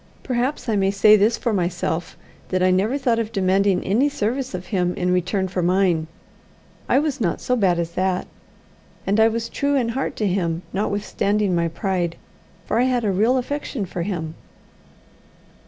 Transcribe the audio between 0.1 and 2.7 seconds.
Perhaps I may say this for myself, that